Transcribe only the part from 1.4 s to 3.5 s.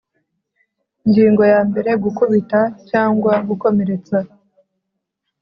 ya mbere Gukubita cyangwa